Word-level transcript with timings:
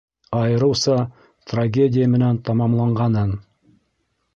Айырыуса, 0.37 0.95
трагедия 1.53 2.09
менән 2.15 2.43
тамамланғанын. 2.49 3.41